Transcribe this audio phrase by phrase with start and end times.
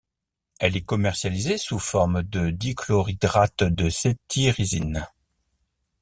[0.59, 5.05] Elle est commercialisée sous forme de dichlorhydrate de cétirizine.